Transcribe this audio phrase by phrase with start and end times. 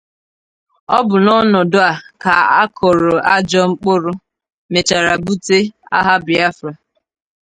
[0.95, 1.91] Ọ bụ n’ọnọdụ a
[2.21, 4.11] ka akụrụ ajọ mkpụrụ
[4.71, 5.57] mechara bute
[5.97, 6.71] agha Biafra